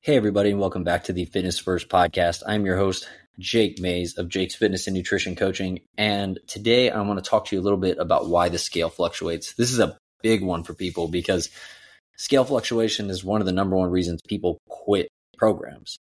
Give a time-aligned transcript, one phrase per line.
[0.00, 2.44] Hey, everybody, and welcome back to the Fitness First podcast.
[2.46, 3.08] I'm your host,
[3.40, 5.80] Jake Mays of Jake's Fitness and Nutrition Coaching.
[5.98, 8.90] And today I want to talk to you a little bit about why the scale
[8.90, 9.54] fluctuates.
[9.54, 11.50] This is a big one for people because
[12.16, 15.98] scale fluctuation is one of the number one reasons people quit programs.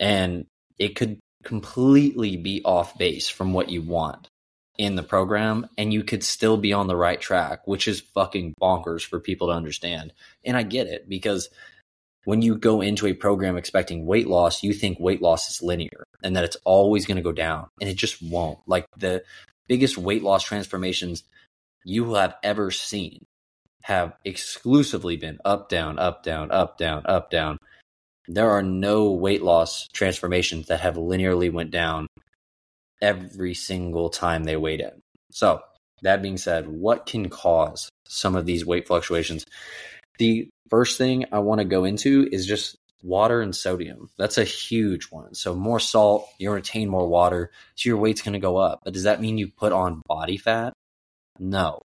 [0.00, 0.46] And
[0.76, 4.28] it could completely be off base from what you want
[4.76, 8.54] in the program and you could still be on the right track, which is fucking
[8.60, 10.12] bonkers for people to understand.
[10.44, 11.48] And I get it because
[12.24, 16.04] when you go into a program expecting weight loss, you think weight loss is linear
[16.22, 18.58] and that it's always going to go down, and it just won't.
[18.66, 19.22] Like the
[19.68, 21.22] biggest weight loss transformations
[21.84, 23.24] you have ever seen
[23.82, 27.58] have exclusively been up, down, up, down, up, down, up, down.
[28.26, 32.06] There are no weight loss transformations that have linearly went down
[33.02, 35.02] every single time they weighed in.
[35.30, 35.60] So,
[36.00, 39.44] that being said, what can cause some of these weight fluctuations?
[40.18, 44.10] The first thing I want to go into is just water and sodium.
[44.16, 45.34] That's a huge one.
[45.34, 48.80] So more salt, you retain more water, so your weight's going to go up.
[48.84, 50.72] But does that mean you put on body fat?
[51.38, 51.82] No.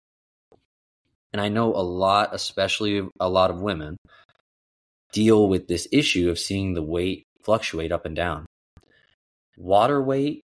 [1.32, 3.98] And I know a lot, especially a lot of women,
[5.12, 8.46] deal with this issue of seeing the weight fluctuate up and down.
[9.58, 10.42] Water weight,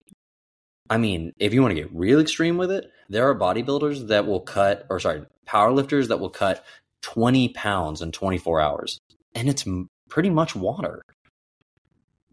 [0.89, 4.25] I mean, if you want to get real extreme with it, there are bodybuilders that
[4.25, 6.65] will cut, or sorry, powerlifters that will cut
[7.01, 8.99] 20 pounds in 24 hours.
[9.35, 9.65] And it's
[10.09, 11.01] pretty much water.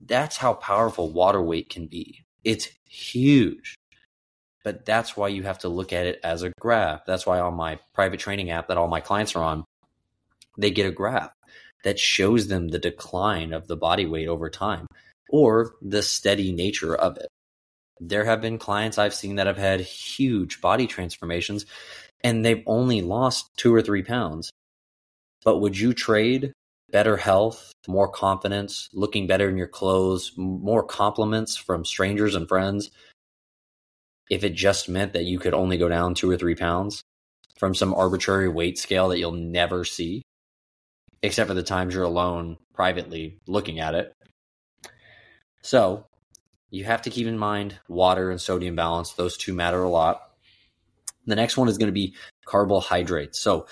[0.04, 2.24] That's how powerful water weight can be.
[2.44, 3.74] It's huge.
[4.62, 7.04] But that's why you have to look at it as a graph.
[7.06, 9.64] That's why on my private training app that all my clients are on,
[10.56, 11.32] they get a graph
[11.84, 14.86] that shows them the decline of the body weight over time
[15.28, 17.28] or the steady nature of it.
[18.00, 21.66] There have been clients I've seen that have had huge body transformations
[22.24, 24.50] and they've only lost two or three pounds.
[25.44, 26.52] But would you trade
[26.90, 32.90] better health, more confidence, looking better in your clothes, more compliments from strangers and friends
[34.30, 37.02] if it just meant that you could only go down two or three pounds
[37.58, 40.22] from some arbitrary weight scale that you'll never see,
[41.22, 44.12] except for the times you're alone privately looking at it?
[45.62, 46.06] So,
[46.70, 49.12] you have to keep in mind water and sodium balance.
[49.12, 50.33] Those two matter a lot.
[51.26, 52.14] The next one is going to be
[52.44, 53.40] carbohydrates.
[53.40, 53.66] So,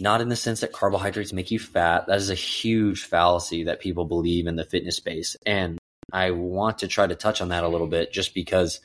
[0.00, 2.06] not in the sense that carbohydrates make you fat.
[2.08, 5.36] That is a huge fallacy that people believe in the fitness space.
[5.46, 5.78] And
[6.12, 8.80] I want to try to touch on that a little bit just because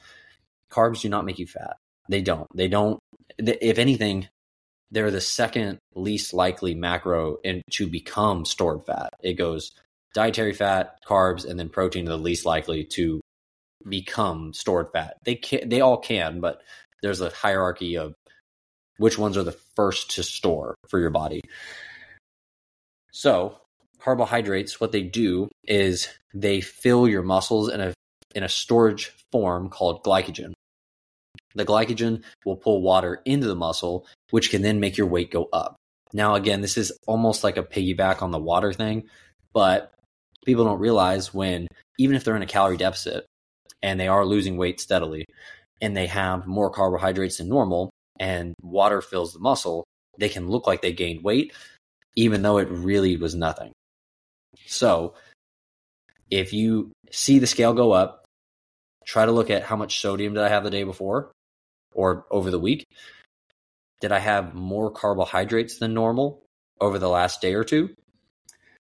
[0.71, 1.77] carbs do not make you fat.
[2.09, 2.47] They don't.
[2.55, 2.99] They don't.
[3.39, 4.27] If anything,
[4.91, 9.09] they're the second least likely macro in, to become stored fat.
[9.21, 9.71] It goes
[10.13, 13.21] dietary fat, carbs, and then protein are the least likely to
[13.87, 15.17] become stored fat.
[15.23, 16.61] They can, they all can, but
[17.01, 18.13] there's a hierarchy of
[18.97, 21.41] which ones are the first to store for your body.
[23.11, 23.57] So,
[23.99, 27.93] carbohydrates, what they do is they fill your muscles in a
[28.35, 30.53] in a storage form called glycogen.
[31.55, 35.49] The glycogen will pull water into the muscle, which can then make your weight go
[35.51, 35.75] up.
[36.13, 39.09] Now, again, this is almost like a piggyback on the water thing,
[39.53, 39.93] but
[40.45, 41.67] people don't realize when,
[41.97, 43.25] even if they're in a calorie deficit
[43.81, 45.25] and they are losing weight steadily
[45.81, 49.85] and they have more carbohydrates than normal, and water fills the muscle,
[50.17, 51.53] they can look like they gained weight,
[52.15, 53.71] even though it really was nothing.
[54.65, 55.13] So,
[56.29, 58.25] if you see the scale go up,
[59.05, 61.31] try to look at how much sodium did I have the day before
[61.93, 62.85] or over the week.
[64.01, 66.43] Did I have more carbohydrates than normal
[66.79, 67.89] over the last day or two?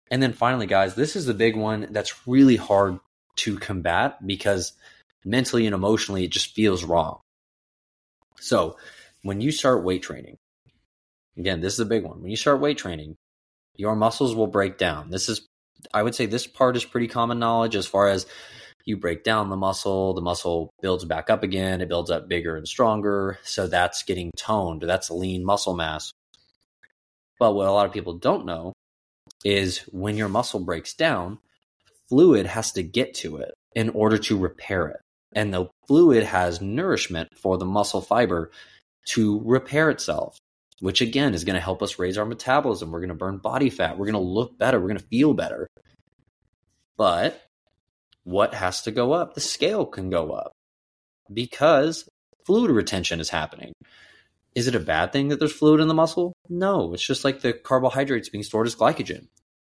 [0.09, 2.99] And then finally, guys, this is the big one that's really hard
[3.37, 4.73] to combat because
[5.25, 7.19] mentally and emotionally it just feels wrong.
[8.39, 8.77] So,
[9.21, 10.37] when you start weight training,
[11.37, 12.21] again, this is a big one.
[12.21, 13.15] When you start weight training,
[13.75, 15.09] your muscles will break down.
[15.09, 15.47] This is,
[15.93, 18.25] I would say, this part is pretty common knowledge as far as
[18.85, 22.57] you break down the muscle, the muscle builds back up again, it builds up bigger
[22.57, 23.39] and stronger.
[23.43, 24.81] So that's getting toned.
[24.81, 26.11] That's lean muscle mass.
[27.39, 28.73] But what a lot of people don't know
[29.45, 31.39] is when your muscle breaks down,
[32.09, 35.01] fluid has to get to it in order to repair it.
[35.35, 38.51] And the fluid has nourishment for the muscle fiber
[39.07, 40.37] to repair itself,
[40.79, 42.91] which again is going to help us raise our metabolism.
[42.91, 43.97] We're going to burn body fat.
[43.97, 44.79] We're going to look better.
[44.79, 45.67] We're going to feel better.
[46.97, 47.41] But
[48.23, 49.33] what has to go up?
[49.33, 50.51] The scale can go up
[51.31, 52.07] because
[52.45, 53.73] fluid retention is happening.
[54.55, 56.33] Is it a bad thing that there's fluid in the muscle?
[56.47, 59.27] No, it's just like the carbohydrates being stored as glycogen.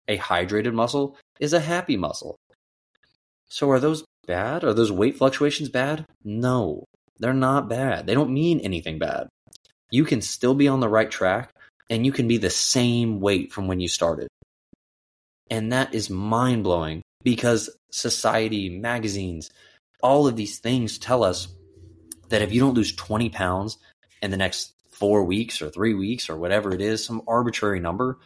[0.07, 2.37] A hydrated muscle is a happy muscle.
[3.47, 4.63] So are those bad?
[4.63, 6.05] Are those weight fluctuations bad?
[6.23, 6.85] No.
[7.19, 8.07] They're not bad.
[8.07, 9.27] They don't mean anything bad.
[9.91, 11.51] You can still be on the right track
[11.89, 14.27] and you can be the same weight from when you started.
[15.49, 19.49] And that is mind blowing because society, magazines,
[20.01, 21.47] all of these things tell us
[22.29, 23.77] that if you don't lose 20 pounds
[24.21, 28.19] in the next four weeks or three weeks or whatever it is, some arbitrary number,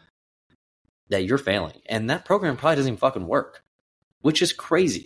[1.09, 1.79] that you're failing.
[1.87, 3.63] And that program probably doesn't even fucking work,
[4.21, 5.05] which is crazy.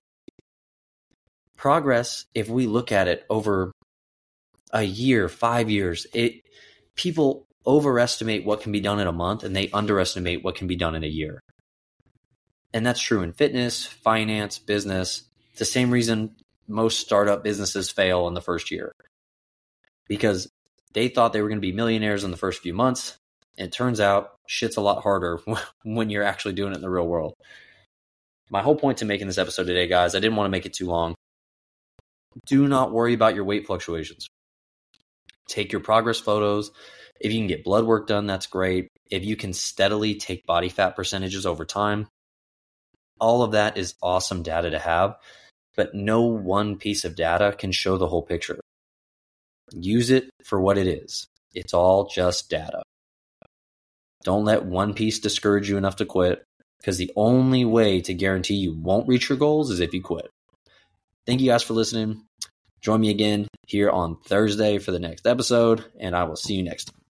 [1.58, 3.72] Progress, if we look at it over
[4.72, 6.42] a year, five years, it
[6.96, 10.76] people overestimate what can be done in a month and they underestimate what can be
[10.76, 11.42] done in a year.
[12.74, 15.24] And that's true in fitness, finance, business.
[15.52, 16.36] It's the same reason
[16.68, 18.92] most startup businesses fail in the first year
[20.08, 20.50] because
[20.94, 23.18] they thought they were going to be millionaires in the first few months.
[23.58, 25.40] It turns out shit's a lot harder
[25.84, 27.34] when you're actually doing it in the real world.
[28.50, 30.74] My whole point to making this episode today, guys, I didn't want to make it
[30.74, 31.16] too long.
[32.46, 34.28] Do not worry about your weight fluctuations.
[35.48, 36.72] Take your progress photos.
[37.20, 38.90] If you can get blood work done, that's great.
[39.10, 42.08] If you can steadily take body fat percentages over time,
[43.20, 45.16] all of that is awesome data to have,
[45.76, 48.60] but no one piece of data can show the whole picture.
[49.72, 51.28] Use it for what it is.
[51.54, 52.84] It's all just data.
[54.24, 56.44] Don't let one piece discourage you enough to quit
[56.80, 60.30] because the only way to guarantee you won't reach your goals is if you quit.
[61.28, 62.24] Thank you guys for listening.
[62.82, 66.64] Join me again here on Thursday for the next episode, and I will see you
[66.64, 67.07] next time.